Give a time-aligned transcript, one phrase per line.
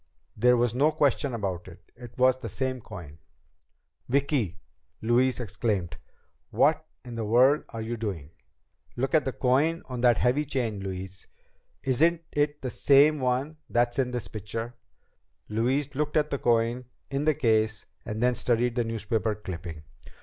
[0.35, 1.91] There was no question about it.
[1.95, 3.19] It was the same coin!
[4.09, 4.57] "Vicki,"
[4.99, 5.95] Louise exclaimed,
[6.49, 8.31] "what in the world are you doing?"
[8.95, 11.27] "Look at the coin on that heavy chain, Louise.
[11.83, 14.73] Isn't it the same one that's in this picture?"
[15.49, 19.83] Louise looked at the coin in the case and then studied the newspaper clipping.